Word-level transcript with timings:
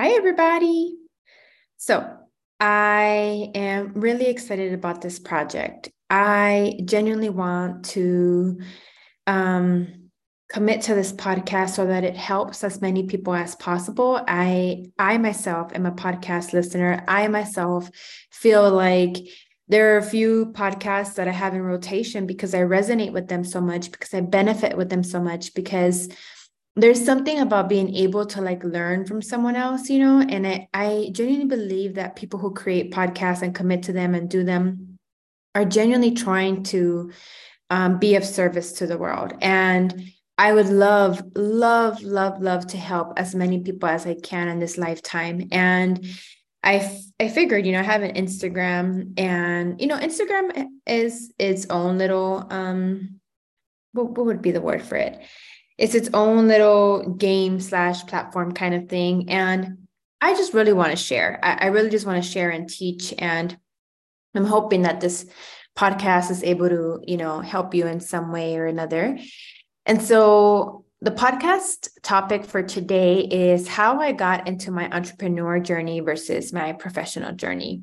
Hi, 0.00 0.10
everybody. 0.10 0.94
So, 1.76 2.08
I 2.60 3.50
am 3.52 3.94
really 3.94 4.26
excited 4.26 4.72
about 4.72 5.00
this 5.02 5.18
project. 5.18 5.88
I 6.08 6.78
genuinely 6.84 7.30
want 7.30 7.86
to 7.86 8.60
um, 9.26 10.10
commit 10.52 10.82
to 10.82 10.94
this 10.94 11.12
podcast 11.12 11.70
so 11.70 11.86
that 11.86 12.04
it 12.04 12.16
helps 12.16 12.62
as 12.62 12.80
many 12.80 13.08
people 13.08 13.34
as 13.34 13.56
possible. 13.56 14.22
I 14.28 14.84
I 15.00 15.18
myself 15.18 15.72
am 15.74 15.84
a 15.84 15.90
podcast 15.90 16.52
listener. 16.52 17.04
I 17.08 17.26
myself 17.26 17.90
feel 18.30 18.70
like 18.70 19.16
there 19.66 19.96
are 19.96 19.98
a 19.98 20.02
few 20.02 20.52
podcasts 20.52 21.16
that 21.16 21.26
I 21.26 21.32
have 21.32 21.54
in 21.54 21.62
rotation 21.62 22.24
because 22.24 22.54
I 22.54 22.60
resonate 22.60 23.12
with 23.12 23.26
them 23.26 23.42
so 23.42 23.60
much, 23.60 23.90
because 23.90 24.14
I 24.14 24.20
benefit 24.20 24.76
with 24.76 24.90
them 24.90 25.02
so 25.02 25.20
much, 25.20 25.54
because 25.54 26.08
there's 26.80 27.04
something 27.04 27.40
about 27.40 27.68
being 27.68 27.94
able 27.94 28.24
to 28.26 28.40
like 28.40 28.62
learn 28.62 29.04
from 29.04 29.20
someone 29.20 29.56
else, 29.56 29.90
you 29.90 29.98
know, 29.98 30.20
and 30.20 30.46
I, 30.46 30.68
I 30.72 31.10
genuinely 31.12 31.46
believe 31.46 31.94
that 31.94 32.16
people 32.16 32.38
who 32.38 32.52
create 32.54 32.92
podcasts 32.92 33.42
and 33.42 33.54
commit 33.54 33.82
to 33.84 33.92
them 33.92 34.14
and 34.14 34.30
do 34.30 34.44
them 34.44 34.98
are 35.54 35.64
genuinely 35.64 36.12
trying 36.12 36.62
to 36.64 37.10
um, 37.70 37.98
be 37.98 38.14
of 38.14 38.24
service 38.24 38.72
to 38.74 38.86
the 38.86 38.98
world. 38.98 39.34
And 39.40 40.12
I 40.38 40.52
would 40.52 40.68
love, 40.68 41.22
love, 41.34 42.00
love, 42.02 42.40
love 42.40 42.66
to 42.68 42.76
help 42.76 43.14
as 43.16 43.34
many 43.34 43.60
people 43.60 43.88
as 43.88 44.06
I 44.06 44.14
can 44.14 44.46
in 44.48 44.60
this 44.60 44.78
lifetime. 44.78 45.48
And 45.50 46.06
I, 46.62 46.96
I 47.18 47.28
figured, 47.28 47.66
you 47.66 47.72
know, 47.72 47.80
I 47.80 47.84
have 47.84 48.02
an 48.02 48.14
Instagram 48.14 49.18
and, 49.18 49.80
you 49.80 49.88
know, 49.88 49.98
Instagram 49.98 50.68
is 50.86 51.32
its 51.38 51.66
own 51.70 51.98
little, 51.98 52.46
um, 52.50 53.20
what, 53.92 54.10
what 54.10 54.26
would 54.26 54.42
be 54.42 54.52
the 54.52 54.60
word 54.60 54.82
for 54.82 54.96
it? 54.96 55.20
It's 55.78 55.94
its 55.94 56.10
own 56.12 56.48
little 56.48 57.08
game 57.10 57.60
slash 57.60 58.04
platform 58.06 58.52
kind 58.52 58.74
of 58.74 58.88
thing. 58.88 59.30
And 59.30 59.88
I 60.20 60.34
just 60.34 60.52
really 60.52 60.72
want 60.72 60.90
to 60.90 60.96
share. 60.96 61.38
I, 61.42 61.52
I 61.52 61.66
really 61.66 61.90
just 61.90 62.04
want 62.04 62.22
to 62.22 62.28
share 62.28 62.50
and 62.50 62.68
teach. 62.68 63.14
And 63.16 63.56
I'm 64.34 64.44
hoping 64.44 64.82
that 64.82 65.00
this 65.00 65.26
podcast 65.76 66.30
is 66.32 66.42
able 66.42 66.68
to, 66.68 67.00
you 67.06 67.16
know, 67.16 67.40
help 67.40 67.74
you 67.74 67.86
in 67.86 68.00
some 68.00 68.32
way 68.32 68.56
or 68.56 68.66
another. 68.66 69.18
And 69.86 70.02
so 70.02 70.84
the 71.00 71.12
podcast 71.12 71.88
topic 72.02 72.44
for 72.44 72.62
today 72.62 73.20
is 73.20 73.68
how 73.68 74.00
I 74.00 74.10
got 74.10 74.48
into 74.48 74.72
my 74.72 74.90
entrepreneur 74.90 75.60
journey 75.60 76.00
versus 76.00 76.52
my 76.52 76.72
professional 76.72 77.32
journey. 77.32 77.82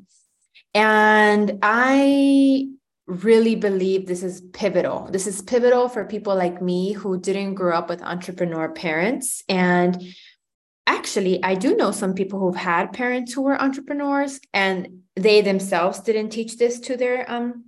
And 0.74 1.60
I 1.64 2.68
really 3.08 3.56
believe 3.56 4.08
this 4.08 4.24
is 4.24 4.42
pivotal. 4.54 5.08
This 5.12 5.28
is 5.28 5.42
pivotal 5.42 5.90
for 5.90 6.06
people 6.06 6.36
like 6.36 6.62
me 6.62 6.94
who 6.94 7.20
didn't 7.20 7.54
grow 7.54 7.78
up 7.78 7.90
with 7.90 8.02
entrepreneur 8.02 8.70
parents. 8.70 9.44
And 9.48 10.02
actually, 10.88 11.44
I 11.44 11.56
do 11.56 11.76
know 11.76 11.92
some 11.92 12.16
people 12.16 12.40
who've 12.40 12.56
had 12.56 12.94
parents 12.94 13.34
who 13.34 13.44
were 13.44 13.62
entrepreneurs 13.62 14.40
and 14.54 15.02
they 15.16 15.42
themselves 15.42 16.00
didn't 16.00 16.32
teach 16.32 16.58
this 16.58 16.80
to 16.82 16.98
their 16.98 17.30
um 17.32 17.66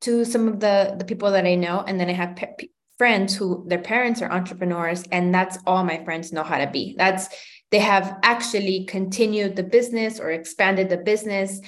to 0.00 0.24
some 0.24 0.48
of 0.48 0.60
the 0.60 0.96
the 0.98 1.04
people 1.04 1.30
that 1.32 1.46
I 1.46 1.54
know. 1.54 1.84
And 1.86 2.00
then 2.00 2.08
I 2.08 2.14
have 2.14 2.36
pe- 2.36 2.68
friends 2.96 3.36
who 3.36 3.66
their 3.68 3.78
parents 3.78 4.22
are 4.22 4.32
entrepreneurs 4.32 5.04
and 5.12 5.34
that's 5.34 5.58
all 5.66 5.84
my 5.84 6.02
friends 6.02 6.32
know 6.32 6.42
how 6.42 6.58
to 6.58 6.70
be. 6.70 6.94
That's 6.96 7.28
they 7.70 7.80
have 7.80 8.18
actually 8.22 8.84
continued 8.84 9.56
the 9.56 9.62
business 9.62 10.18
or 10.18 10.30
expanded 10.30 10.88
the 10.88 10.96
business 10.96 11.60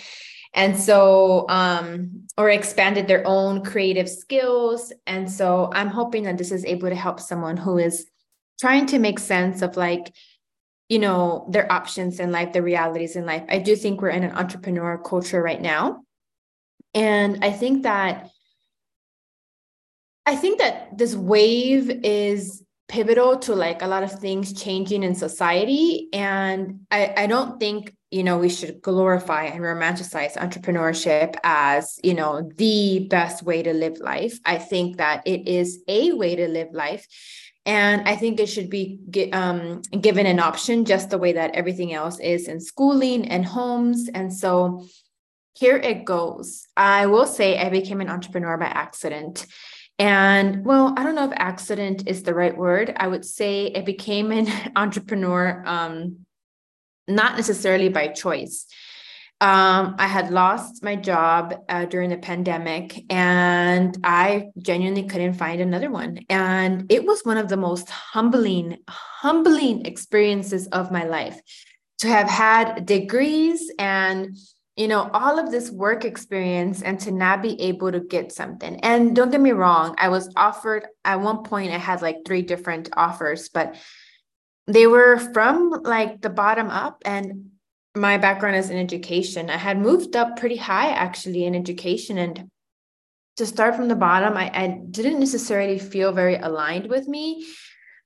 and 0.54 0.78
so 0.78 1.46
um 1.48 2.26
or 2.36 2.50
expanded 2.50 3.06
their 3.06 3.26
own 3.26 3.64
creative 3.64 4.08
skills. 4.08 4.92
And 5.06 5.30
so 5.30 5.70
i'm 5.72 5.88
hoping 5.88 6.24
that 6.24 6.38
this 6.38 6.52
is 6.52 6.64
able 6.64 6.88
to 6.88 6.94
help 6.94 7.20
someone 7.20 7.56
who 7.56 7.78
is 7.78 8.06
trying 8.60 8.86
to 8.86 8.98
make 8.98 9.18
sense 9.18 9.62
of 9.62 9.76
like 9.76 10.12
you 10.88 10.98
know 10.98 11.46
their 11.50 11.70
options 11.70 12.18
in 12.18 12.32
life 12.32 12.52
the 12.52 12.62
realities 12.62 13.16
in 13.16 13.26
life. 13.26 13.44
I 13.48 13.58
do 13.58 13.76
think 13.76 14.00
we're 14.00 14.08
in 14.10 14.24
an 14.24 14.32
entrepreneur 14.32 14.98
culture 14.98 15.42
right 15.42 15.60
now. 15.60 16.02
And 16.94 17.44
i 17.44 17.50
think 17.52 17.82
that 17.82 18.30
i 20.24 20.34
think 20.34 20.58
that 20.58 20.96
this 20.96 21.14
wave 21.14 21.90
is 22.02 22.64
pivotal 22.88 23.36
to 23.36 23.54
like 23.54 23.82
a 23.82 23.86
lot 23.86 24.02
of 24.02 24.18
things 24.18 24.54
changing 24.54 25.02
in 25.02 25.14
society. 25.14 26.08
And 26.12 26.80
i 26.90 27.12
i 27.16 27.26
don't 27.26 27.60
think 27.60 27.94
you 28.10 28.22
know 28.24 28.38
we 28.38 28.48
should 28.48 28.80
glorify 28.80 29.44
and 29.44 29.60
romanticize 29.60 30.36
entrepreneurship 30.36 31.36
as 31.42 31.98
you 32.02 32.14
know 32.14 32.50
the 32.56 33.06
best 33.10 33.42
way 33.42 33.62
to 33.62 33.72
live 33.72 33.98
life. 33.98 34.38
I 34.44 34.58
think 34.58 34.96
that 34.96 35.22
it 35.26 35.46
is 35.46 35.82
a 35.88 36.12
way 36.12 36.36
to 36.36 36.48
live 36.48 36.72
life. 36.72 37.06
And 37.66 38.08
i 38.08 38.16
think 38.16 38.40
it 38.40 38.46
should 38.46 38.70
be 38.70 38.98
um, 39.32 39.82
given 40.00 40.26
an 40.26 40.40
option 40.40 40.86
just 40.86 41.10
the 41.10 41.18
way 41.18 41.32
that 41.32 41.54
everything 41.54 41.92
else 41.92 42.18
is 42.18 42.48
in 42.48 42.60
schooling 42.60 43.28
and 43.28 43.44
homes. 43.44 44.08
And 44.08 44.32
so 44.32 44.86
here 45.54 45.76
it 45.76 46.04
goes. 46.04 46.66
I 46.76 47.06
will 47.06 47.26
say 47.26 47.58
i 47.58 47.68
became 47.68 48.00
an 48.00 48.08
entrepreneur 48.08 48.56
by 48.56 48.66
accident. 48.66 49.46
And 49.98 50.64
well, 50.64 50.94
I 50.96 51.02
don't 51.02 51.16
know 51.16 51.24
if 51.24 51.32
accident 51.34 52.06
is 52.06 52.22
the 52.22 52.34
right 52.34 52.56
word. 52.56 52.94
I 52.96 53.08
would 53.08 53.24
say 53.24 53.72
I 53.74 53.80
became 53.80 54.30
an 54.30 54.46
entrepreneur, 54.76 55.62
um, 55.66 56.24
not 57.08 57.36
necessarily 57.36 57.88
by 57.88 58.08
choice. 58.08 58.66
Um, 59.40 59.94
I 59.98 60.08
had 60.08 60.32
lost 60.32 60.82
my 60.82 60.96
job 60.96 61.54
uh, 61.68 61.84
during 61.84 62.10
the 62.10 62.16
pandemic 62.16 63.04
and 63.08 63.96
I 64.02 64.48
genuinely 64.58 65.04
couldn't 65.04 65.34
find 65.34 65.60
another 65.60 65.92
one. 65.92 66.18
And 66.28 66.90
it 66.90 67.04
was 67.04 67.24
one 67.24 67.38
of 67.38 67.48
the 67.48 67.56
most 67.56 67.88
humbling, 67.88 68.78
humbling 68.88 69.86
experiences 69.86 70.66
of 70.68 70.90
my 70.90 71.04
life 71.04 71.40
to 71.98 72.08
have 72.08 72.28
had 72.28 72.84
degrees 72.84 73.70
and 73.78 74.36
you 74.78 74.86
know, 74.86 75.10
all 75.12 75.40
of 75.40 75.50
this 75.50 75.72
work 75.72 76.04
experience 76.04 76.82
and 76.82 77.00
to 77.00 77.10
not 77.10 77.42
be 77.42 77.60
able 77.60 77.90
to 77.90 77.98
get 77.98 78.30
something. 78.30 78.78
And 78.84 79.14
don't 79.14 79.32
get 79.32 79.40
me 79.40 79.50
wrong, 79.50 79.96
I 79.98 80.08
was 80.08 80.32
offered 80.36 80.86
at 81.04 81.20
one 81.20 81.42
point, 81.42 81.72
I 81.72 81.78
had 81.78 82.00
like 82.00 82.18
three 82.24 82.42
different 82.42 82.88
offers, 82.96 83.48
but 83.48 83.74
they 84.68 84.86
were 84.86 85.18
from 85.32 85.70
like 85.82 86.20
the 86.20 86.30
bottom 86.30 86.68
up. 86.68 87.02
And 87.04 87.50
my 87.96 88.18
background 88.18 88.56
is 88.56 88.70
in 88.70 88.78
education. 88.78 89.50
I 89.50 89.56
had 89.56 89.78
moved 89.78 90.14
up 90.14 90.36
pretty 90.36 90.56
high 90.56 90.90
actually 90.90 91.44
in 91.44 91.54
education. 91.54 92.18
And 92.18 92.48
to 93.38 93.46
start 93.46 93.74
from 93.74 93.88
the 93.88 93.96
bottom, 93.96 94.36
I, 94.36 94.50
I 94.54 94.80
didn't 94.90 95.18
necessarily 95.18 95.78
feel 95.78 96.12
very 96.12 96.36
aligned 96.36 96.88
with 96.88 97.08
me. 97.08 97.46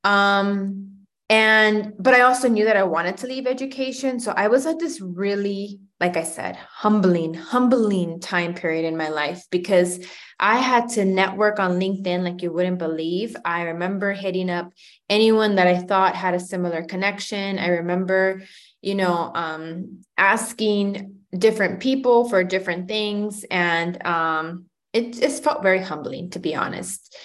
Um, 0.04 0.88
and 1.28 1.94
but 1.98 2.14
I 2.14 2.20
also 2.20 2.48
knew 2.48 2.64
that 2.64 2.76
I 2.76 2.84
wanted 2.84 3.16
to 3.18 3.26
leave 3.26 3.46
education. 3.46 4.20
So 4.20 4.32
I 4.36 4.48
was 4.48 4.66
at 4.66 4.78
this 4.78 5.00
really 5.00 5.80
like 6.02 6.16
I 6.16 6.24
said, 6.24 6.56
humbling, 6.56 7.32
humbling 7.32 8.18
time 8.18 8.54
period 8.54 8.84
in 8.84 8.96
my 8.96 9.08
life 9.08 9.46
because 9.52 10.04
I 10.36 10.56
had 10.56 10.88
to 10.90 11.04
network 11.04 11.60
on 11.60 11.78
LinkedIn 11.78 12.24
like 12.24 12.42
you 12.42 12.52
wouldn't 12.52 12.80
believe. 12.80 13.36
I 13.44 13.62
remember 13.62 14.12
hitting 14.12 14.50
up 14.50 14.72
anyone 15.08 15.54
that 15.54 15.68
I 15.68 15.78
thought 15.78 16.16
had 16.16 16.34
a 16.34 16.40
similar 16.40 16.82
connection. 16.82 17.60
I 17.60 17.68
remember, 17.68 18.42
you 18.80 18.96
know, 18.96 19.30
um, 19.32 20.02
asking 20.18 21.20
different 21.38 21.78
people 21.78 22.28
for 22.28 22.42
different 22.42 22.88
things. 22.88 23.44
And 23.48 24.04
um, 24.04 24.64
it 24.92 25.12
just 25.12 25.44
felt 25.44 25.62
very 25.62 25.80
humbling, 25.80 26.30
to 26.30 26.40
be 26.40 26.56
honest. 26.56 27.16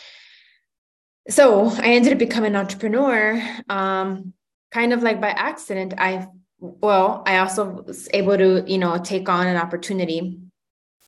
So 1.29 1.65
I 1.65 1.93
ended 1.93 2.13
up 2.13 2.19
becoming 2.19 2.51
an 2.51 2.57
entrepreneur, 2.57 3.41
um, 3.69 4.33
kind 4.71 4.93
of 4.93 5.01
like 5.01 5.19
by 5.19 5.29
accident. 5.29 5.95
I 5.97 6.27
well, 6.59 7.23
I 7.25 7.37
also 7.37 7.83
was 7.85 8.09
able 8.13 8.37
to, 8.37 8.63
you 8.67 8.77
know, 8.77 8.97
take 8.97 9.29
on 9.29 9.47
an 9.47 9.57
opportunity. 9.57 10.39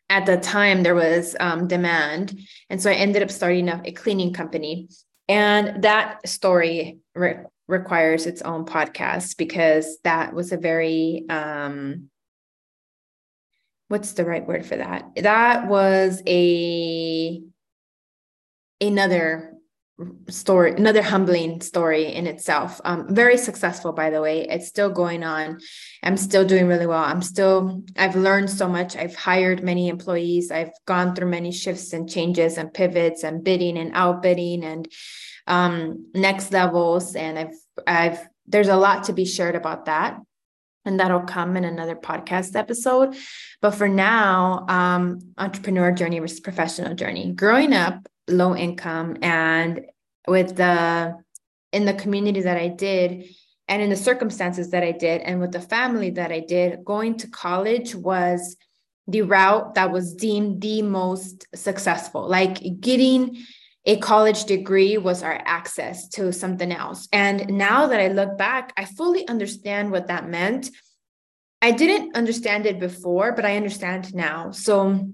At 0.09 0.25
the 0.25 0.37
time, 0.37 0.83
there 0.83 0.95
was 0.95 1.35
um, 1.39 1.67
demand. 1.67 2.39
And 2.69 2.81
so 2.81 2.89
I 2.89 2.95
ended 2.95 3.23
up 3.23 3.31
starting 3.31 3.69
a, 3.69 3.81
a 3.85 3.91
cleaning 3.91 4.33
company. 4.33 4.89
And 5.27 5.83
that 5.83 6.27
story 6.27 6.99
re- 7.13 7.43
requires 7.67 8.25
its 8.25 8.41
own 8.41 8.65
podcast 8.65 9.37
because 9.37 9.99
that 10.03 10.33
was 10.33 10.51
a 10.51 10.57
very, 10.57 11.25
um, 11.29 12.09
what's 13.87 14.13
the 14.13 14.25
right 14.25 14.45
word 14.45 14.65
for 14.65 14.77
that? 14.77 15.11
That 15.17 15.67
was 15.67 16.23
a, 16.25 17.41
another 18.81 19.53
story 20.29 20.71
another 20.71 21.01
humbling 21.01 21.61
story 21.61 22.13
in 22.13 22.25
itself. 22.27 22.79
Um, 22.85 23.13
very 23.13 23.37
successful 23.37 23.91
by 23.91 24.09
the 24.09 24.21
way. 24.21 24.47
It's 24.47 24.67
still 24.67 24.89
going 24.89 25.23
on. 25.23 25.59
I'm 26.03 26.17
still 26.17 26.45
doing 26.45 26.67
really 26.67 26.87
well. 26.87 27.03
I'm 27.03 27.21
still 27.21 27.83
i've 27.97 28.15
learned 28.15 28.49
so 28.49 28.67
much. 28.67 28.95
I've 28.95 29.15
hired 29.15 29.63
many 29.63 29.89
employees. 29.89 30.51
I've 30.51 30.71
gone 30.85 31.15
through 31.15 31.29
many 31.29 31.51
shifts 31.51 31.93
and 31.93 32.09
changes 32.09 32.57
and 32.57 32.73
pivots 32.73 33.23
and 33.23 33.43
bidding 33.43 33.77
and 33.77 33.91
outbidding 33.93 34.63
and 34.63 34.87
um, 35.47 36.05
next 36.13 36.51
levels. 36.53 37.15
And 37.15 37.37
i've 37.37 37.55
i've 37.85 38.19
there's 38.47 38.69
a 38.69 38.77
lot 38.77 39.05
to 39.05 39.13
be 39.13 39.25
shared 39.25 39.55
about 39.55 39.85
that. 39.85 40.19
And 40.85 40.99
that'll 40.99 41.21
come 41.21 41.57
in 41.57 41.65
another 41.65 41.95
podcast 41.95 42.55
episode. 42.55 43.15
But 43.61 43.71
for 43.71 43.89
now 43.89 44.65
um, 44.69 45.19
entrepreneur 45.37 45.91
journey 45.91 46.19
versus 46.19 46.39
professional 46.39 46.95
journey. 46.95 47.33
Growing 47.33 47.73
up 47.73 48.07
low 48.29 48.55
income 48.55 49.17
and 49.21 49.85
with 50.27 50.55
the 50.55 51.15
in 51.71 51.85
the 51.85 51.93
community 51.93 52.41
that 52.41 52.57
I 52.57 52.67
did 52.67 53.25
and 53.67 53.81
in 53.81 53.89
the 53.89 53.95
circumstances 53.95 54.71
that 54.71 54.83
I 54.83 54.91
did 54.91 55.21
and 55.21 55.39
with 55.39 55.51
the 55.51 55.61
family 55.61 56.09
that 56.11 56.31
I 56.31 56.39
did, 56.39 56.83
going 56.83 57.17
to 57.17 57.27
college 57.27 57.93
was 57.93 58.57
the 59.07 59.21
route 59.21 59.75
that 59.75 59.91
was 59.91 60.15
deemed 60.15 60.61
the 60.61 60.81
most 60.81 61.47
successful. 61.55 62.27
Like 62.27 62.79
getting 62.79 63.37
a 63.85 63.97
college 63.97 64.45
degree 64.45 64.97
was 64.97 65.23
our 65.23 65.41
access 65.45 66.07
to 66.09 66.33
something 66.33 66.71
else. 66.71 67.07
And 67.11 67.49
now 67.49 67.87
that 67.87 67.99
I 67.99 68.09
look 68.09 68.37
back, 68.37 68.73
I 68.77 68.85
fully 68.85 69.27
understand 69.27 69.91
what 69.91 70.07
that 70.07 70.27
meant. 70.27 70.69
I 71.61 71.71
didn't 71.71 72.15
understand 72.15 72.65
it 72.65 72.79
before, 72.79 73.31
but 73.33 73.45
I 73.45 73.57
understand 73.57 74.13
now. 74.13 74.51
So, 74.51 75.09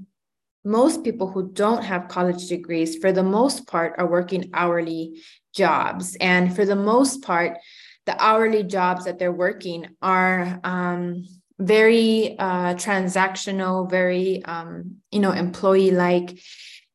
most 0.65 1.03
people 1.03 1.31
who 1.31 1.51
don't 1.51 1.83
have 1.83 2.07
college 2.07 2.47
degrees, 2.47 2.97
for 2.97 3.11
the 3.11 3.23
most 3.23 3.67
part, 3.67 3.95
are 3.97 4.07
working 4.07 4.49
hourly 4.53 5.21
jobs. 5.53 6.17
And 6.19 6.53
for 6.55 6.65
the 6.65 6.75
most 6.75 7.21
part, 7.21 7.59
the 8.05 8.21
hourly 8.21 8.63
jobs 8.63 9.05
that 9.05 9.19
they're 9.19 9.31
working 9.31 9.87
are 10.01 10.59
um, 10.63 11.25
very 11.59 12.37
uh, 12.37 12.73
transactional, 12.75 13.89
very 13.89 14.43
um, 14.45 14.97
you 15.11 15.19
know 15.19 15.31
employee 15.31 15.91
like, 15.91 16.37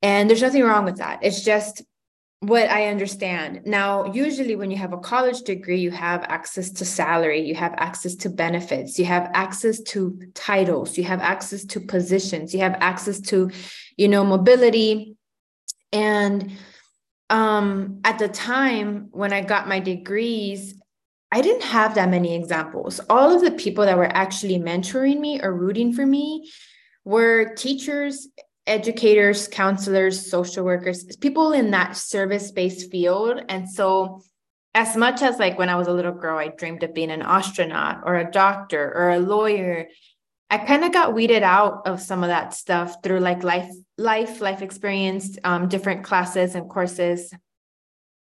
and 0.02 0.28
there's 0.28 0.42
nothing 0.42 0.62
wrong 0.62 0.84
with 0.84 0.96
that. 0.96 1.20
It's 1.22 1.42
just 1.42 1.82
what 2.40 2.70
I 2.70 2.86
understand. 2.86 3.62
Now, 3.66 4.12
usually 4.12 4.56
when 4.56 4.70
you 4.70 4.78
have 4.78 4.94
a 4.94 4.98
college 4.98 5.42
degree, 5.42 5.78
you 5.78 5.90
have 5.90 6.24
access 6.24 6.70
to 6.70 6.86
salary, 6.86 7.42
you 7.42 7.54
have 7.54 7.74
access 7.76 8.14
to 8.16 8.30
benefits, 8.30 8.98
you 8.98 9.04
have 9.04 9.30
access 9.34 9.80
to 9.80 10.18
titles, 10.34 10.96
you 10.96 11.04
have 11.04 11.20
access 11.20 11.64
to 11.66 11.80
positions, 11.80 12.54
you 12.54 12.60
have 12.60 12.76
access 12.80 13.20
to, 13.20 13.50
you 13.98 14.08
know, 14.08 14.24
mobility. 14.24 15.16
And 15.92 16.52
um, 17.28 18.00
at 18.04 18.18
the 18.18 18.28
time 18.28 19.08
when 19.10 19.34
I 19.34 19.42
got 19.42 19.68
my 19.68 19.78
degrees, 19.78 20.74
I 21.30 21.42
didn't 21.42 21.64
have 21.64 21.94
that 21.94 22.08
many 22.08 22.34
examples. 22.34 23.00
All 23.10 23.36
of 23.36 23.42
the 23.42 23.52
people 23.52 23.84
that 23.84 23.98
were 23.98 24.16
actually 24.16 24.58
mentoring 24.58 25.20
me 25.20 25.42
or 25.42 25.54
rooting 25.54 25.92
for 25.92 26.06
me 26.06 26.50
were 27.04 27.54
teachers, 27.54 28.28
educators, 28.66 29.48
counselors, 29.48 30.30
social 30.30 30.64
workers, 30.64 31.04
people 31.16 31.52
in 31.52 31.70
that 31.72 31.96
service 31.96 32.50
based 32.50 32.90
field. 32.90 33.42
And 33.48 33.68
so, 33.68 34.22
as 34.74 34.96
much 34.96 35.22
as 35.22 35.38
like 35.38 35.58
when 35.58 35.68
I 35.68 35.74
was 35.74 35.88
a 35.88 35.92
little 35.92 36.12
girl, 36.12 36.38
I 36.38 36.48
dreamed 36.48 36.82
of 36.82 36.94
being 36.94 37.10
an 37.10 37.22
astronaut 37.22 38.02
or 38.04 38.16
a 38.16 38.30
doctor 38.30 38.92
or 38.94 39.10
a 39.10 39.18
lawyer, 39.18 39.88
I 40.48 40.58
kind 40.58 40.84
of 40.84 40.92
got 40.92 41.14
weeded 41.14 41.42
out 41.42 41.86
of 41.86 42.00
some 42.00 42.22
of 42.22 42.28
that 42.28 42.54
stuff 42.54 43.02
through 43.02 43.20
like 43.20 43.42
life, 43.42 43.70
life, 43.98 44.40
life 44.40 44.62
experience, 44.62 45.38
um, 45.42 45.68
different 45.68 46.04
classes 46.04 46.54
and 46.54 46.68
courses 46.68 47.32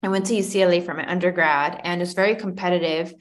I 0.01 0.07
went 0.07 0.27
to 0.27 0.33
UCLA 0.33 0.83
for 0.83 0.94
my 0.94 1.09
undergrad 1.09 1.81
and 1.83 2.01
it's 2.01 2.13
very 2.13 2.36
competitive. 2.36 3.13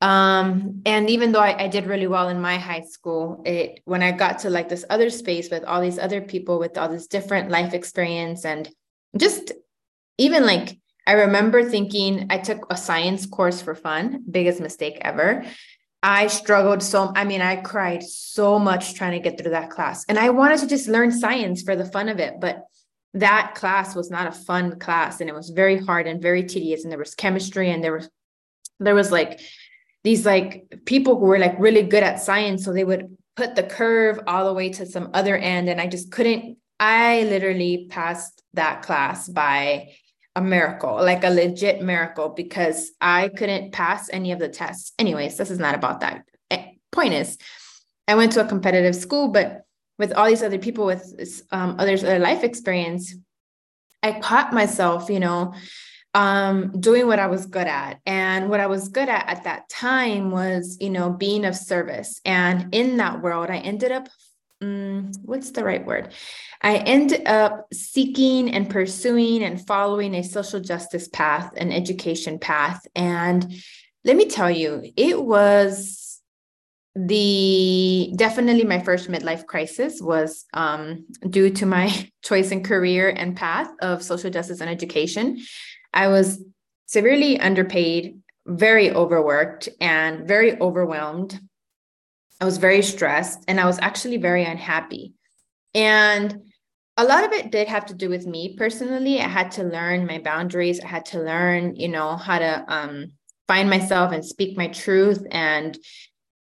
Um, 0.00 0.82
and 0.84 1.08
even 1.08 1.32
though 1.32 1.40
I, 1.40 1.64
I, 1.64 1.68
did 1.68 1.86
really 1.86 2.08
well 2.08 2.28
in 2.28 2.40
my 2.40 2.58
high 2.58 2.82
school, 2.82 3.42
it 3.46 3.80
when 3.84 4.02
I 4.02 4.12
got 4.12 4.40
to 4.40 4.50
like 4.50 4.68
this 4.68 4.84
other 4.90 5.08
space 5.08 5.50
with 5.50 5.64
all 5.64 5.80
these 5.80 5.98
other 5.98 6.20
people 6.20 6.58
with 6.58 6.76
all 6.76 6.88
this 6.88 7.06
different 7.06 7.50
life 7.50 7.72
experience 7.72 8.44
and 8.44 8.68
just 9.16 9.52
even 10.18 10.44
like 10.44 10.78
I 11.06 11.12
remember 11.12 11.64
thinking 11.64 12.26
I 12.28 12.38
took 12.38 12.66
a 12.70 12.76
science 12.76 13.24
course 13.24 13.62
for 13.62 13.74
fun, 13.74 14.24
biggest 14.30 14.60
mistake 14.60 14.98
ever. 15.00 15.44
I 16.02 16.26
struggled 16.26 16.82
so 16.82 17.12
I 17.14 17.24
mean 17.24 17.40
I 17.40 17.56
cried 17.56 18.02
so 18.02 18.58
much 18.58 18.94
trying 18.94 19.12
to 19.12 19.26
get 19.26 19.40
through 19.40 19.52
that 19.52 19.70
class. 19.70 20.04
And 20.08 20.18
I 20.18 20.30
wanted 20.30 20.58
to 20.58 20.66
just 20.66 20.88
learn 20.88 21.12
science 21.12 21.62
for 21.62 21.76
the 21.76 21.86
fun 21.86 22.08
of 22.08 22.18
it, 22.18 22.34
but 22.40 22.64
that 23.14 23.54
class 23.54 23.94
was 23.94 24.10
not 24.10 24.26
a 24.26 24.32
fun 24.32 24.78
class 24.78 25.20
and 25.20 25.30
it 25.30 25.34
was 25.34 25.50
very 25.50 25.78
hard 25.78 26.06
and 26.06 26.20
very 26.20 26.42
tedious 26.42 26.82
and 26.82 26.90
there 26.90 26.98
was 26.98 27.14
chemistry 27.14 27.70
and 27.70 27.82
there 27.82 27.92
was 27.92 28.10
there 28.80 28.94
was 28.94 29.12
like 29.12 29.40
these 30.04 30.24
like 30.24 30.82
people 30.84 31.18
who 31.18 31.24
were 31.24 31.38
like 31.38 31.58
really 31.58 31.82
good 31.82 32.02
at 32.02 32.20
science 32.20 32.64
so 32.64 32.72
they 32.72 32.84
would 32.84 33.16
put 33.36 33.56
the 33.56 33.62
curve 33.62 34.20
all 34.26 34.44
the 34.44 34.52
way 34.52 34.68
to 34.68 34.86
some 34.86 35.10
other 35.12 35.36
end 35.36 35.68
and 35.68 35.80
i 35.80 35.86
just 35.86 36.12
couldn't 36.12 36.56
i 36.78 37.22
literally 37.24 37.86
passed 37.90 38.42
that 38.52 38.82
class 38.82 39.28
by 39.28 39.88
a 40.36 40.40
miracle 40.40 40.96
like 40.96 41.24
a 41.24 41.30
legit 41.30 41.82
miracle 41.82 42.28
because 42.28 42.92
i 43.00 43.28
couldn't 43.28 43.72
pass 43.72 44.10
any 44.12 44.32
of 44.32 44.38
the 44.38 44.48
tests. 44.48 44.92
Anyways 44.98 45.36
this 45.36 45.50
is 45.50 45.58
not 45.58 45.74
about 45.74 46.00
that. 46.00 46.24
Eh, 46.50 46.64
point 46.92 47.14
is 47.14 47.38
i 48.06 48.14
went 48.14 48.32
to 48.32 48.40
a 48.40 48.48
competitive 48.48 48.94
school 48.94 49.28
but 49.28 49.62
with 49.98 50.12
all 50.12 50.26
these 50.26 50.42
other 50.42 50.58
people 50.58 50.86
with 50.86 51.42
um, 51.50 51.76
others 51.78 52.04
other 52.04 52.18
life 52.18 52.44
experience 52.44 53.14
i 54.02 54.12
caught 54.20 54.52
myself 54.52 55.08
you 55.08 55.20
know 55.20 55.54
um, 56.14 56.80
doing 56.80 57.06
what 57.06 57.18
i 57.18 57.26
was 57.26 57.46
good 57.46 57.66
at. 57.66 58.00
And 58.06 58.48
what 58.48 58.60
i 58.60 58.66
was 58.66 58.88
good 58.88 59.08
at 59.08 59.28
at 59.28 59.44
that 59.44 59.68
time 59.68 60.30
was 60.30 60.78
you 60.80 60.90
know 60.90 61.10
being 61.10 61.44
of 61.44 61.56
service. 61.56 62.20
And 62.24 62.74
in 62.74 62.96
that 62.98 63.22
world 63.22 63.50
i 63.50 63.58
ended 63.58 63.92
up 63.92 64.08
um, 64.62 65.10
what's 65.22 65.50
the 65.50 65.64
right 65.64 65.84
word? 65.84 66.12
I 66.62 66.76
ended 66.76 67.26
up 67.26 67.66
seeking 67.72 68.50
and 68.50 68.70
pursuing 68.70 69.42
and 69.42 69.64
following 69.64 70.14
a 70.14 70.22
social 70.22 70.60
justice 70.60 71.08
path 71.08 71.52
an 71.56 71.72
education 71.72 72.38
path. 72.38 72.86
And 72.94 73.54
let 74.04 74.16
me 74.16 74.26
tell 74.26 74.50
you 74.50 74.92
it 74.96 75.22
was 75.22 76.20
the 76.96 78.12
definitely 78.16 78.64
my 78.64 78.78
first 78.78 79.08
midlife 79.08 79.46
crisis 79.46 80.00
was 80.00 80.44
um, 80.54 81.06
due 81.28 81.50
to 81.50 81.66
my 81.66 82.08
choice 82.22 82.50
in 82.50 82.62
career 82.62 83.08
and 83.08 83.36
path 83.36 83.68
of 83.82 84.02
social 84.02 84.30
justice 84.30 84.60
and 84.60 84.70
education. 84.70 85.40
I 85.94 86.08
was 86.08 86.42
severely 86.86 87.40
underpaid, 87.40 88.20
very 88.46 88.90
overworked, 88.90 89.70
and 89.80 90.28
very 90.28 90.60
overwhelmed. 90.60 91.40
I 92.40 92.44
was 92.44 92.58
very 92.58 92.82
stressed 92.82 93.44
and 93.48 93.58
I 93.58 93.64
was 93.64 93.78
actually 93.78 94.18
very 94.18 94.44
unhappy. 94.44 95.14
And 95.72 96.42
a 96.96 97.04
lot 97.04 97.24
of 97.24 97.32
it 97.32 97.50
did 97.50 97.68
have 97.68 97.86
to 97.86 97.94
do 97.94 98.08
with 98.08 98.26
me 98.26 98.56
personally. 98.56 99.20
I 99.20 99.28
had 99.28 99.52
to 99.52 99.64
learn 99.64 100.06
my 100.06 100.18
boundaries. 100.18 100.80
I 100.80 100.86
had 100.88 101.06
to 101.06 101.20
learn, 101.20 101.76
you 101.76 101.88
know, 101.88 102.16
how 102.16 102.38
to 102.38 102.64
um, 102.68 103.12
find 103.48 103.70
myself 103.70 104.12
and 104.12 104.24
speak 104.24 104.56
my 104.56 104.68
truth 104.68 105.24
and 105.30 105.78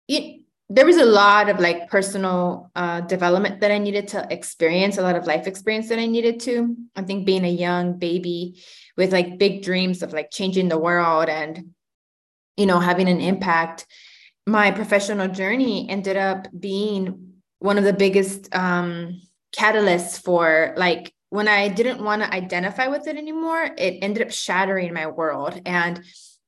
it, 0.08 0.42
there 0.70 0.84
was 0.84 0.98
a 0.98 1.04
lot 1.04 1.48
of 1.48 1.60
like 1.60 1.88
personal 1.88 2.70
uh, 2.76 3.00
development 3.00 3.60
that 3.60 3.70
I 3.70 3.78
needed 3.78 4.08
to 4.08 4.26
experience, 4.30 4.98
a 4.98 5.02
lot 5.02 5.16
of 5.16 5.26
life 5.26 5.46
experience 5.46 5.88
that 5.88 5.98
I 5.98 6.06
needed 6.06 6.40
to. 6.40 6.76
I 6.94 7.02
think 7.02 7.24
being 7.24 7.44
a 7.44 7.50
young 7.50 7.98
baby 7.98 8.62
with 8.96 9.12
like 9.12 9.38
big 9.38 9.62
dreams 9.62 10.02
of 10.02 10.12
like 10.12 10.30
changing 10.30 10.68
the 10.68 10.78
world 10.78 11.28
and, 11.30 11.74
you 12.58 12.66
know, 12.66 12.80
having 12.80 13.08
an 13.08 13.20
impact, 13.20 13.86
my 14.46 14.70
professional 14.70 15.28
journey 15.28 15.88
ended 15.88 16.18
up 16.18 16.48
being 16.58 17.32
one 17.60 17.78
of 17.78 17.84
the 17.84 17.92
biggest 17.94 18.54
um, 18.54 19.22
catalysts 19.56 20.22
for 20.22 20.74
like 20.76 21.14
when 21.30 21.48
I 21.48 21.68
didn't 21.68 22.02
want 22.02 22.22
to 22.22 22.32
identify 22.34 22.88
with 22.88 23.06
it 23.06 23.16
anymore, 23.16 23.62
it 23.76 23.98
ended 24.02 24.26
up 24.26 24.32
shattering 24.32 24.92
my 24.94 25.06
world. 25.06 25.60
And 25.64 26.02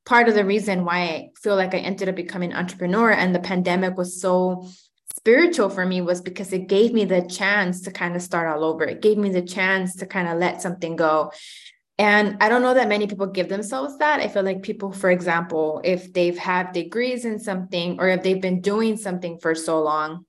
part 0.05 0.29
of 0.29 0.35
the 0.35 0.45
reason 0.45 0.85
why 0.85 1.01
I 1.01 1.29
feel 1.43 1.57
like 1.57 1.75
I 1.75 1.79
ended 1.79 2.09
up 2.09 2.17
becoming 2.17 2.53
an 2.53 2.59
entrepreneur 2.59 3.11
and 3.11 3.35
the 3.35 3.41
pandemic 3.41 3.97
was 3.97 4.21
so 4.21 4.69
spiritual 5.17 5.69
for 5.69 5.85
me 5.85 6.01
was 6.01 6.21
because 6.21 6.53
it 6.53 6.69
gave 6.69 6.93
me 6.93 7.05
the 7.05 7.23
chance 7.23 7.83
to 7.83 7.91
kind 7.91 8.17
of 8.17 8.23
start 8.23 8.49
all 8.49 8.65
over. 8.65 8.85
It 8.85 9.03
gave 9.03 9.19
me 9.19 9.31
the 9.31 9.43
chance 9.43 9.97
to 9.97 10.07
kind 10.07 10.29
of 10.29 10.39
let 10.39 10.63
something 10.63 10.97
go. 10.97 11.33
And 11.99 12.39
I 12.41 12.49
don't 12.49 12.63
know 12.63 12.73
that 12.73 12.89
many 12.89 13.07
people 13.07 13.27
give 13.27 13.51
themselves 13.51 13.99
that. 13.99 14.21
I 14.21 14.29
feel 14.29 14.43
like 14.43 14.63
people, 14.63 14.91
for 14.91 15.11
example, 15.11 15.83
if 15.85 16.13
they've 16.15 16.39
had 16.39 16.73
degrees 16.73 17.27
in 17.27 17.39
something 17.39 18.01
or 18.01 18.09
if 18.09 18.23
they've 18.23 18.41
been 18.41 18.63
doing 18.63 18.97
something 18.97 19.39
for 19.39 19.55
so 19.55 19.83
long, 19.83 20.25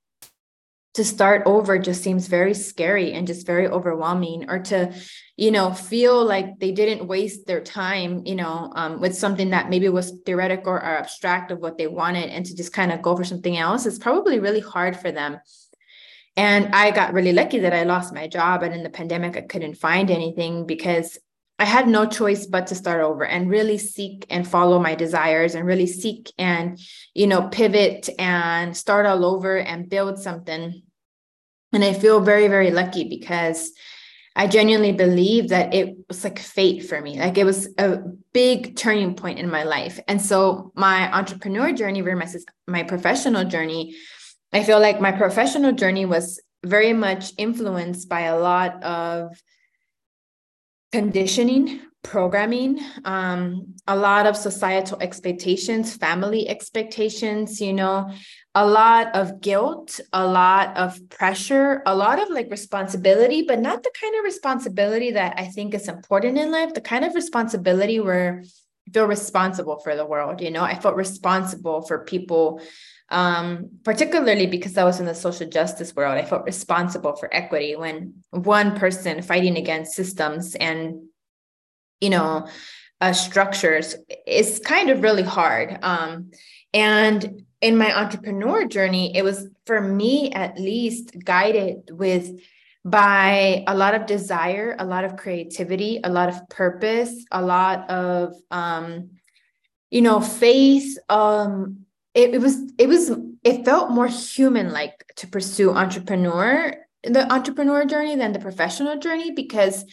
to 0.93 1.05
start 1.05 1.43
over 1.45 1.79
just 1.79 2.03
seems 2.03 2.27
very 2.27 2.53
scary 2.53 3.13
and 3.13 3.25
just 3.25 3.45
very 3.45 3.67
overwhelming 3.67 4.49
or 4.49 4.59
to 4.59 4.93
you 5.37 5.51
know 5.51 5.71
feel 5.71 6.23
like 6.25 6.59
they 6.59 6.71
didn't 6.71 7.07
waste 7.07 7.45
their 7.47 7.61
time 7.61 8.23
you 8.25 8.35
know 8.35 8.71
um, 8.75 8.99
with 8.99 9.15
something 9.15 9.51
that 9.51 9.69
maybe 9.69 9.87
was 9.89 10.13
theoretical 10.25 10.73
or 10.73 10.83
abstract 10.83 11.51
of 11.51 11.59
what 11.59 11.77
they 11.77 11.87
wanted 11.87 12.29
and 12.29 12.45
to 12.45 12.55
just 12.55 12.73
kind 12.73 12.91
of 12.91 13.01
go 13.01 13.15
for 13.15 13.23
something 13.23 13.57
else 13.57 13.85
is 13.85 13.99
probably 13.99 14.39
really 14.39 14.59
hard 14.59 14.97
for 14.97 15.11
them. 15.11 15.39
And 16.37 16.73
i 16.73 16.91
got 16.91 17.13
really 17.13 17.33
lucky 17.33 17.59
that 17.59 17.73
i 17.73 17.83
lost 17.83 18.13
my 18.13 18.27
job 18.27 18.63
and 18.63 18.73
in 18.73 18.83
the 18.83 18.89
pandemic 18.89 19.35
i 19.37 19.41
couldn't 19.41 19.75
find 19.75 20.09
anything 20.09 20.65
because 20.65 21.17
I 21.61 21.65
had 21.65 21.87
no 21.87 22.07
choice 22.07 22.47
but 22.47 22.65
to 22.67 22.75
start 22.75 23.01
over 23.01 23.23
and 23.23 23.47
really 23.47 23.77
seek 23.77 24.25
and 24.31 24.47
follow 24.47 24.79
my 24.79 24.95
desires 24.95 25.53
and 25.53 25.63
really 25.63 25.85
seek 25.85 26.33
and, 26.39 26.79
you 27.13 27.27
know, 27.27 27.49
pivot 27.49 28.09
and 28.17 28.75
start 28.75 29.05
all 29.05 29.23
over 29.23 29.59
and 29.59 29.87
build 29.87 30.17
something. 30.17 30.81
And 31.71 31.83
I 31.83 31.93
feel 31.93 32.19
very, 32.19 32.47
very 32.47 32.71
lucky 32.71 33.07
because 33.07 33.73
I 34.35 34.47
genuinely 34.47 34.91
believe 34.91 35.49
that 35.49 35.71
it 35.71 35.95
was 36.07 36.23
like 36.23 36.39
fate 36.39 36.83
for 36.87 36.99
me. 36.99 37.19
Like 37.19 37.37
it 37.37 37.43
was 37.43 37.69
a 37.77 37.99
big 38.33 38.75
turning 38.75 39.13
point 39.13 39.37
in 39.37 39.47
my 39.47 39.61
life. 39.61 39.99
And 40.07 40.19
so 40.19 40.71
my 40.75 41.13
entrepreneur 41.15 41.71
journey 41.71 42.01
versus 42.01 42.43
my 42.67 42.81
professional 42.81 43.45
journey, 43.45 43.95
I 44.51 44.63
feel 44.63 44.79
like 44.79 44.99
my 44.99 45.11
professional 45.11 45.73
journey 45.73 46.07
was 46.07 46.41
very 46.65 46.93
much 46.93 47.33
influenced 47.37 48.09
by 48.09 48.21
a 48.21 48.39
lot 48.39 48.83
of 48.83 49.39
conditioning 50.91 51.81
programming, 52.03 52.79
um, 53.05 53.75
a 53.87 53.95
lot 53.95 54.25
of 54.25 54.35
societal 54.35 54.99
expectations, 55.01 55.95
family 55.95 56.49
expectations, 56.49 57.61
you 57.61 57.73
know, 57.73 58.11
a 58.55 58.65
lot 58.65 59.15
of 59.15 59.39
guilt, 59.39 59.99
a 60.11 60.25
lot 60.25 60.75
of 60.75 60.97
pressure, 61.09 61.81
a 61.85 61.95
lot 61.95 62.21
of 62.21 62.29
like 62.29 62.49
responsibility, 62.49 63.43
but 63.43 63.59
not 63.59 63.83
the 63.83 63.91
kind 63.99 64.15
of 64.15 64.23
responsibility 64.23 65.11
that 65.11 65.35
I 65.37 65.45
think 65.45 65.73
is 65.73 65.87
important 65.87 66.37
in 66.37 66.51
life, 66.51 66.73
the 66.73 66.81
kind 66.81 67.05
of 67.05 67.13
responsibility 67.13 67.99
where 67.99 68.43
I 68.87 68.91
feel 68.91 69.05
responsible 69.05 69.79
for 69.79 69.95
the 69.95 70.05
world, 70.05 70.41
you 70.41 70.49
know, 70.49 70.63
I 70.63 70.79
felt 70.79 70.95
responsible 70.95 71.83
for 71.83 72.03
people 72.03 72.61
um, 73.11 73.69
particularly 73.83 74.47
because 74.47 74.77
I 74.77 74.83
was 74.83 74.99
in 74.99 75.05
the 75.05 75.13
social 75.13 75.47
justice 75.47 75.95
world, 75.95 76.17
I 76.17 76.25
felt 76.25 76.45
responsible 76.45 77.15
for 77.15 77.33
equity 77.33 77.75
when 77.75 78.23
one 78.31 78.77
person 78.77 79.21
fighting 79.21 79.57
against 79.57 79.93
systems 79.93 80.55
and, 80.55 81.03
you 81.99 82.09
know, 82.09 82.47
uh, 83.01 83.13
structures 83.13 83.95
is 84.25 84.59
kind 84.65 84.89
of 84.89 85.03
really 85.03 85.23
hard. 85.23 85.77
Um, 85.81 86.31
and 86.73 87.43
in 87.59 87.77
my 87.77 87.95
entrepreneur 87.95 88.65
journey, 88.65 89.15
it 89.15 89.23
was 89.23 89.47
for 89.65 89.81
me 89.81 90.31
at 90.31 90.57
least 90.57 91.15
guided 91.23 91.91
with 91.91 92.39
by 92.83 93.63
a 93.67 93.75
lot 93.75 93.93
of 93.93 94.07
desire, 94.07 94.75
a 94.79 94.85
lot 94.85 95.03
of 95.03 95.15
creativity, 95.15 95.99
a 96.03 96.09
lot 96.09 96.29
of 96.29 96.49
purpose, 96.49 97.13
a 97.31 97.41
lot 97.41 97.89
of 97.89 98.33
um, 98.49 99.11
you 99.91 100.01
know, 100.01 100.21
faith, 100.21 100.97
um, 101.09 101.85
it, 102.13 102.35
it 102.35 102.41
was 102.41 102.57
it 102.77 102.87
was 102.87 103.11
it 103.43 103.65
felt 103.65 103.91
more 103.91 104.07
human 104.07 104.71
like 104.71 105.11
to 105.15 105.27
pursue 105.27 105.71
entrepreneur 105.71 106.73
the 107.03 107.31
entrepreneur 107.31 107.85
journey 107.85 108.15
than 108.15 108.31
the 108.31 108.39
professional 108.39 108.97
journey 108.97 109.31
because 109.31 109.85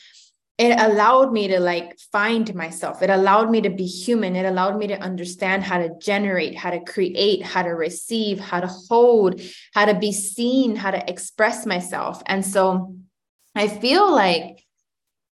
it 0.59 0.79
allowed 0.81 1.33
me 1.33 1.47
to 1.47 1.61
like 1.61 1.97
find 2.11 2.53
myself. 2.53 3.01
It 3.01 3.11
allowed 3.11 3.49
me 3.49 3.61
to 3.61 3.71
be 3.71 3.87
human. 3.87 4.35
It 4.35 4.45
allowed 4.45 4.77
me 4.77 4.89
to 4.89 4.99
understand 4.99 5.63
how 5.63 5.79
to 5.79 5.91
generate 6.01 6.57
how 6.57 6.71
to 6.71 6.81
create 6.81 7.45
how 7.45 7.63
to 7.63 7.71
receive 7.71 8.41
how 8.41 8.59
to 8.59 8.67
hold 8.67 9.41
how 9.73 9.85
to 9.85 9.95
be 9.95 10.11
seen 10.11 10.75
how 10.75 10.91
to 10.91 11.11
express 11.11 11.65
myself. 11.65 12.23
And 12.27 12.45
so 12.45 12.97
i 13.55 13.67
feel 13.67 14.13
like 14.13 14.68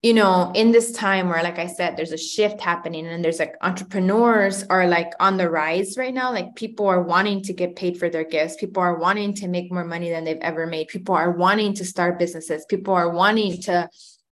you 0.02 0.16
know, 0.16 0.52
in 0.56 0.72
this 0.72 0.92
time 0.92 1.30
where, 1.30 1.44
like 1.44 1.60
I 1.60 1.68
said, 1.68 1.96
there's 1.96 2.12
a 2.12 2.18
shift 2.18 2.60
happening 2.60 3.06
and 3.06 3.24
there's 3.24 3.38
like 3.38 3.54
entrepreneurs 3.62 4.64
are 4.64 4.88
like 4.88 5.12
on 5.20 5.38
the 5.38 5.48
rise 5.48 5.96
right 5.96 6.14
now. 6.14 6.32
Like 6.32 6.56
people 6.56 6.88
are 6.88 7.04
wanting 7.04 7.44
to 7.44 7.54
get 7.54 7.76
paid 7.76 8.00
for 8.00 8.10
their 8.10 8.24
gifts. 8.24 8.56
People 8.56 8.82
are 8.82 8.98
wanting 8.98 9.36
to 9.36 9.48
make 9.48 9.72
more 9.72 9.86
money 9.86 10.10
than 10.10 10.24
they've 10.24 10.38
ever 10.42 10.66
made. 10.66 10.88
People 10.88 11.14
are 11.14 11.32
wanting 11.32 11.76
to 11.76 11.86
start 11.86 12.18
businesses. 12.18 12.66
People 12.68 12.96
are 12.96 13.12
wanting 13.12 13.62
to, 13.64 13.88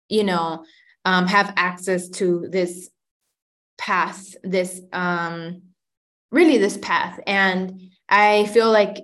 you 0.08 0.22
know, 0.22 0.64
um, 1.04 1.26
have 1.26 1.52
access 1.56 2.08
to 2.10 2.46
this 2.48 2.88
path, 3.76 4.36
this, 4.44 4.80
um, 4.92 5.62
really 6.30 6.58
this 6.58 6.76
path. 6.76 7.18
And 7.26 7.90
I 8.08 8.46
feel 8.46 8.70
like 8.70 8.98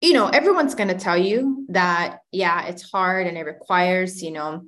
you 0.00 0.14
know 0.14 0.26
everyone's 0.26 0.74
going 0.74 0.88
to 0.88 0.98
tell 0.98 1.16
you 1.16 1.64
that 1.68 2.18
yeah 2.32 2.66
it's 2.66 2.90
hard 2.90 3.28
and 3.28 3.38
it 3.38 3.46
requires 3.46 4.20
you 4.20 4.32
know 4.32 4.64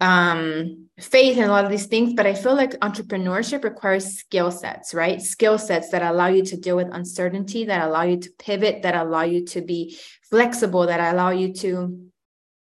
um, 0.00 0.88
faith 0.98 1.36
and 1.36 1.46
a 1.46 1.50
lot 1.50 1.64
of 1.64 1.70
these 1.70 1.86
things, 1.86 2.14
but 2.14 2.26
I 2.26 2.34
feel 2.34 2.54
like 2.54 2.72
entrepreneurship 2.80 3.64
requires 3.64 4.18
skill 4.18 4.50
sets, 4.50 4.92
right? 4.92 5.20
Skill 5.20 5.58
sets 5.58 5.90
that 5.90 6.02
allow 6.02 6.26
you 6.26 6.44
to 6.44 6.56
deal 6.56 6.76
with 6.76 6.88
uncertainty, 6.92 7.64
that 7.64 7.86
allow 7.86 8.02
you 8.02 8.18
to 8.18 8.30
pivot, 8.38 8.82
that 8.82 8.94
allow 8.94 9.22
you 9.22 9.46
to 9.46 9.62
be 9.62 9.98
flexible, 10.30 10.86
that 10.86 11.14
allow 11.14 11.30
you 11.30 11.52
to, 11.54 12.10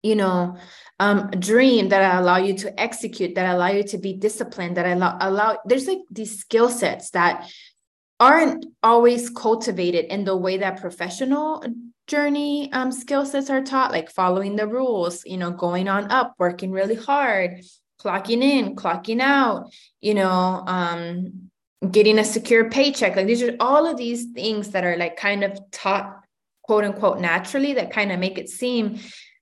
you 0.03 0.17
know, 0.17 0.57
um, 0.99 1.31
dream, 1.31 1.89
that 1.91 2.21
allow 2.21 2.39
you 2.39 2.55
to 2.59 2.81
execute, 2.81 3.35
that 3.37 3.55
allow 3.55 3.69
you 3.69 3.85
to 3.85 3.99
be 3.99 4.15
disciplined, 4.15 4.77
that 4.77 4.87
allow, 4.87 5.17
allow 5.21 5.59
there's 5.65 5.87
like 5.87 6.01
these 6.11 6.39
skill 6.41 6.69
sets 6.69 7.11
that 7.11 7.49
aren't 8.19 8.67
always 8.83 9.31
cultivated 9.31 10.07
in 10.07 10.25
the 10.25 10.37
way 10.37 10.59
that 10.59 10.81
professional 10.81 11.65
journey 12.07 12.73
um, 12.73 12.93
skill 12.93 13.25
sets 13.25 13.51
are 13.51 13.63
taught, 13.63 13.93
like 13.93 14.11
following 14.11 14.57
the 14.57 14.67
rules, 14.67 15.25
you 15.25 15.37
know, 15.37 15.51
going 15.51 15.89
on 15.89 16.11
up, 16.11 16.35
working 16.39 16.71
really 16.73 16.95
hard, 16.95 17.63
clocking 18.01 18.43
in, 18.43 18.77
clocking 18.77 19.21
out, 19.21 19.73
you 20.01 20.15
know, 20.15 20.63
um, 20.67 21.51
getting 21.91 22.19
a 22.19 22.25
secure 22.25 22.71
paycheck. 22.71 23.17
Like 23.17 23.27
these 23.27 23.43
are 23.43 23.57
all 23.61 23.87
of 23.87 23.97
these 23.97 24.27
things 24.33 24.71
that 24.71 24.85
are 24.85 24.97
like 24.97 25.17
kind 25.17 25.45
of 25.45 25.59
taught, 25.71 26.21
quote 26.63 26.85
unquote, 26.85 27.21
naturally 27.21 27.75
that 27.75 27.93
kind 27.93 28.13
of 28.13 28.19
make 28.19 28.39
it 28.39 28.49
seem 28.49 28.99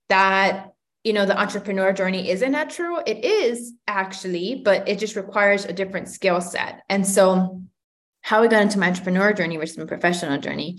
that 0.08 0.70
you 1.04 1.14
know 1.14 1.24
the 1.24 1.40
entrepreneur 1.40 1.92
journey 1.94 2.28
isn't 2.28 2.52
natural 2.52 3.02
it 3.06 3.24
is 3.24 3.72
actually 3.88 4.60
but 4.62 4.86
it 4.86 4.98
just 4.98 5.16
requires 5.16 5.64
a 5.64 5.72
different 5.72 6.08
skill 6.08 6.42
set 6.42 6.82
and 6.90 7.06
so 7.06 7.62
how 8.20 8.42
we 8.42 8.48
got 8.48 8.60
into 8.60 8.78
my 8.78 8.88
entrepreneur 8.88 9.32
journey 9.32 9.56
versus 9.56 9.78
my 9.78 9.86
professional 9.86 10.38
journey 10.38 10.78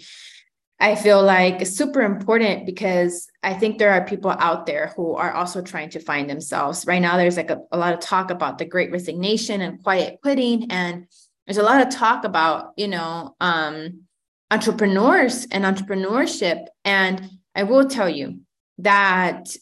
I 0.82 0.96
feel 0.96 1.22
like 1.22 1.62
it's 1.62 1.78
super 1.78 2.02
important 2.02 2.66
because 2.66 3.30
I 3.44 3.54
think 3.54 3.78
there 3.78 3.92
are 3.92 4.04
people 4.04 4.32
out 4.32 4.66
there 4.66 4.92
who 4.96 5.14
are 5.14 5.32
also 5.32 5.62
trying 5.62 5.92
to 5.92 6.00
find 6.00 6.28
themselves. 6.28 6.88
Right 6.88 7.02
now, 7.02 7.18
there's 7.18 7.38
like 7.38 7.52
a, 7.52 7.62
a 7.72 7.78
lot 7.78 7.94
of 7.94 8.00
talk 8.00 8.32
about 8.32 8.58
the 8.58 8.66
great 8.66 8.92
resignation 8.92 9.62
and 9.62 9.84
quiet 9.84 10.18
quitting. 10.24 10.72
And 10.72 11.06
there's 11.46 11.60
a 11.60 11.64
lot 11.64 11.86
of 11.86 11.94
talk 11.94 12.24
about, 12.24 12.72
you 12.78 12.88
know, 12.88 13.36
um, 13.40 14.06
entrepreneurs 14.50 15.46
and 15.52 15.66
entrepreneurship. 15.66 16.66
And 16.84 17.30
I 17.54 17.62
will 17.62 17.86
tell 17.86 18.10
you 18.10 18.40
that 18.80 19.56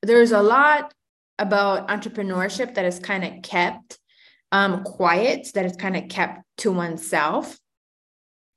there's 0.00 0.32
a 0.32 0.42
lot 0.42 0.94
about 1.38 1.88
entrepreneurship 1.88 2.76
that 2.76 2.86
is 2.86 2.98
kind 2.98 3.22
of 3.22 3.42
kept 3.42 3.98
um, 4.50 4.82
quiet, 4.82 5.48
that 5.54 5.66
is 5.66 5.76
kind 5.76 5.94
of 5.94 6.08
kept 6.08 6.40
to 6.58 6.72
oneself. 6.72 7.58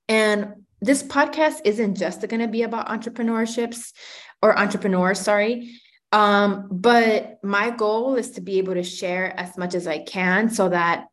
And 0.07 0.64
this 0.85 1.03
podcast 1.03 1.61
isn't 1.65 1.95
just 1.95 2.21
going 2.27 2.41
to 2.41 2.47
be 2.47 2.63
about 2.63 2.87
entrepreneurships 2.87 3.91
or 4.41 4.57
entrepreneurs, 4.57 5.19
sorry. 5.19 5.79
Um, 6.11 6.67
but 6.71 7.39
my 7.43 7.71
goal 7.71 8.15
is 8.15 8.31
to 8.31 8.41
be 8.41 8.59
able 8.59 8.75
to 8.75 8.83
share 8.83 9.37
as 9.37 9.57
much 9.57 9.75
as 9.75 9.87
I 9.87 9.99
can 9.99 10.49
so 10.49 10.69
that 10.69 11.07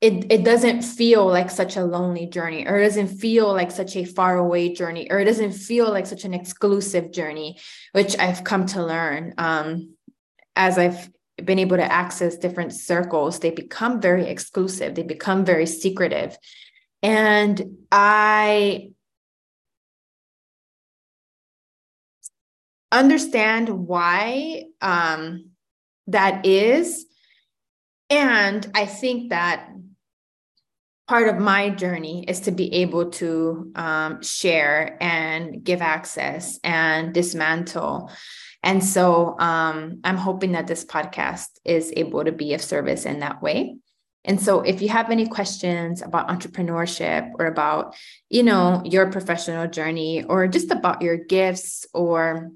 it, 0.00 0.30
it 0.30 0.44
doesn't 0.44 0.82
feel 0.82 1.26
like 1.26 1.50
such 1.50 1.76
a 1.76 1.84
lonely 1.84 2.26
journey 2.26 2.66
or 2.66 2.78
it 2.78 2.84
doesn't 2.84 3.08
feel 3.08 3.52
like 3.52 3.70
such 3.70 3.96
a 3.96 4.04
far 4.04 4.36
away 4.36 4.72
journey 4.72 5.10
or 5.10 5.18
it 5.18 5.24
doesn't 5.24 5.52
feel 5.52 5.90
like 5.90 6.06
such 6.06 6.24
an 6.24 6.34
exclusive 6.34 7.10
journey 7.12 7.58
which 7.92 8.14
i've 8.18 8.44
come 8.44 8.66
to 8.66 8.84
learn 8.84 9.32
um, 9.38 9.94
as 10.54 10.76
i've 10.76 11.08
been 11.44 11.58
able 11.58 11.76
to 11.76 11.92
access 11.92 12.36
different 12.38 12.72
circles. 12.72 13.38
They 13.38 13.50
become 13.50 14.00
very 14.00 14.26
exclusive. 14.26 14.94
They 14.94 15.02
become 15.02 15.44
very 15.44 15.66
secretive 15.66 16.36
and 17.06 17.76
I 17.92 18.90
understand 22.90 23.68
why 23.68 24.64
um, 24.82 25.50
that 26.08 26.44
is. 26.44 27.06
And 28.10 28.68
I 28.74 28.86
think 28.86 29.30
that 29.30 29.68
part 31.06 31.28
of 31.28 31.38
my 31.38 31.70
journey 31.70 32.24
is 32.26 32.40
to 32.40 32.50
be 32.50 32.74
able 32.74 33.10
to 33.10 33.70
um, 33.76 34.20
share 34.20 34.96
and 35.00 35.62
give 35.62 35.82
access 35.82 36.58
and 36.64 37.14
dismantle. 37.14 38.10
And 38.64 38.82
so 38.82 39.38
um, 39.38 40.00
I'm 40.02 40.16
hoping 40.16 40.52
that 40.52 40.66
this 40.66 40.84
podcast 40.84 41.46
is 41.64 41.92
able 41.96 42.24
to 42.24 42.32
be 42.32 42.52
of 42.54 42.62
service 42.62 43.06
in 43.06 43.20
that 43.20 43.40
way. 43.40 43.76
And 44.26 44.40
so 44.40 44.60
if 44.60 44.82
you 44.82 44.88
have 44.88 45.10
any 45.10 45.26
questions 45.26 46.02
about 46.02 46.28
entrepreneurship 46.28 47.30
or 47.38 47.46
about, 47.46 47.94
you 48.28 48.42
know, 48.42 48.82
your 48.84 49.10
professional 49.10 49.68
journey 49.68 50.24
or 50.24 50.48
just 50.48 50.70
about 50.70 51.00
your 51.00 51.16
gifts 51.16 51.86
or 51.94 52.50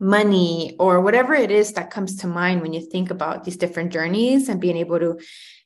money 0.00 0.76
or 0.78 1.00
whatever 1.00 1.34
it 1.34 1.50
is 1.50 1.72
that 1.72 1.90
comes 1.90 2.16
to 2.16 2.26
mind 2.26 2.62
when 2.62 2.72
you 2.72 2.80
think 2.80 3.10
about 3.10 3.44
these 3.44 3.56
different 3.56 3.92
journeys 3.92 4.48
and 4.48 4.60
being 4.60 4.76
able 4.76 4.98
to 4.98 5.18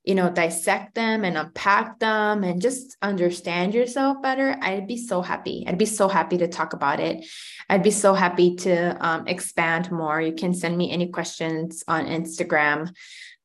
you 0.05 0.15
know 0.15 0.31
dissect 0.31 0.95
them 0.95 1.25
and 1.25 1.37
unpack 1.37 1.99
them 2.01 2.43
and 2.43 2.63
just 2.63 2.97
understand 3.03 3.75
yourself 3.75 4.21
better 4.23 4.57
i'd 4.63 4.87
be 4.87 4.97
so 4.97 5.21
happy. 5.21 5.65
I'd 5.67 5.79
be 5.79 5.87
so 5.87 6.09
happy 6.09 6.39
to 6.39 6.49
talk 6.49 6.73
about 6.73 6.99
it. 6.99 7.25
I'd 7.69 7.83
be 7.83 7.91
so 7.91 8.15
happy 8.15 8.57
to 8.57 9.07
um, 9.07 9.29
expand 9.29 9.93
more. 9.93 10.21
You 10.21 10.33
can 10.33 10.55
send 10.55 10.77
me 10.77 10.91
any 10.91 11.09
questions 11.09 11.85
on 11.87 12.07
instagram 12.07 12.93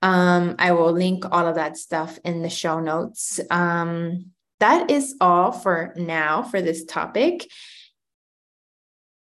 um, 0.01 0.55
I 0.59 0.71
will 0.71 0.91
link 0.91 1.25
all 1.31 1.47
of 1.47 1.55
that 1.55 1.77
stuff 1.77 2.19
in 2.23 2.41
the 2.41 2.49
show 2.49 2.79
notes. 2.79 3.39
Um, 3.49 4.31
that 4.59 4.89
is 4.89 5.15
all 5.21 5.51
for 5.51 5.93
now 5.95 6.43
for 6.43 6.61
this 6.61 6.85
topic. 6.85 7.49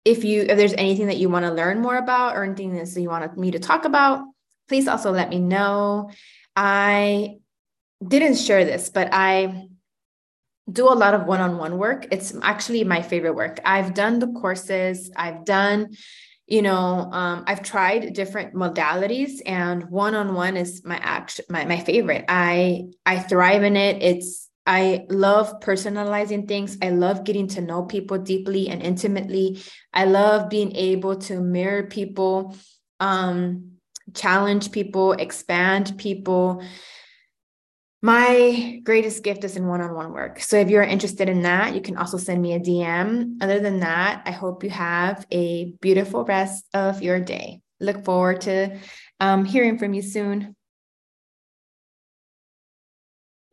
If 0.04 0.22
you 0.24 0.42
if 0.42 0.56
there's 0.56 0.74
anything 0.74 1.06
that 1.06 1.16
you 1.16 1.28
want 1.28 1.44
to 1.46 1.52
learn 1.52 1.80
more 1.80 1.96
about 1.96 2.36
or 2.36 2.44
anything 2.44 2.74
that 2.74 3.00
you 3.00 3.08
want 3.08 3.36
me 3.38 3.52
to 3.52 3.58
talk 3.58 3.84
about, 3.84 4.24
please 4.68 4.86
also 4.86 5.10
let 5.10 5.30
me 5.30 5.38
know. 5.38 6.10
I 6.54 7.38
didn't 8.06 8.36
share 8.36 8.64
this, 8.64 8.90
but 8.90 9.08
I 9.12 9.68
do 10.70 10.88
a 10.88 10.94
lot 10.94 11.14
of 11.14 11.26
one-on-one 11.26 11.78
work. 11.78 12.06
It's 12.10 12.34
actually 12.42 12.84
my 12.84 13.02
favorite 13.02 13.34
work. 13.34 13.60
I've 13.64 13.94
done 13.94 14.18
the 14.18 14.28
courses, 14.28 15.10
I've 15.16 15.44
done 15.44 15.94
you 16.46 16.62
know 16.62 17.08
um, 17.12 17.44
i've 17.46 17.62
tried 17.62 18.12
different 18.12 18.54
modalities 18.54 19.40
and 19.46 19.88
one-on-one 19.90 20.56
is 20.56 20.82
my 20.84 20.98
act 20.98 21.40
my, 21.48 21.64
my 21.64 21.78
favorite. 21.78 22.24
I 22.28 22.84
i 23.06 23.18
thrive 23.18 23.62
in 23.62 23.76
it. 23.76 24.02
It's 24.02 24.48
i 24.66 25.04
love 25.08 25.60
personalizing 25.60 26.46
things. 26.48 26.78
I 26.82 26.90
love 26.90 27.24
getting 27.24 27.48
to 27.48 27.60
know 27.60 27.84
people 27.84 28.18
deeply 28.18 28.68
and 28.68 28.82
intimately. 28.82 29.62
I 29.92 30.04
love 30.04 30.48
being 30.50 30.74
able 30.76 31.16
to 31.16 31.40
mirror 31.40 31.84
people 31.84 32.56
um 33.00 33.70
challenge 34.12 34.70
people 34.70 35.12
expand 35.12 35.96
people 35.96 36.62
my 38.04 38.80
greatest 38.84 39.24
gift 39.24 39.44
is 39.44 39.56
in 39.56 39.66
one 39.66 39.80
on 39.80 39.94
one 39.94 40.12
work. 40.12 40.38
So 40.38 40.58
if 40.58 40.68
you're 40.68 40.82
interested 40.82 41.26
in 41.26 41.40
that, 41.40 41.74
you 41.74 41.80
can 41.80 41.96
also 41.96 42.18
send 42.18 42.42
me 42.42 42.52
a 42.52 42.60
DM. 42.60 43.38
Other 43.40 43.60
than 43.60 43.80
that, 43.80 44.20
I 44.26 44.30
hope 44.30 44.62
you 44.62 44.68
have 44.68 45.26
a 45.32 45.72
beautiful 45.80 46.22
rest 46.22 46.66
of 46.74 47.00
your 47.00 47.18
day. 47.18 47.62
Look 47.80 48.04
forward 48.04 48.42
to 48.42 48.78
um, 49.20 49.46
hearing 49.46 49.78
from 49.78 49.94
you 49.94 50.02
soon. 50.02 50.54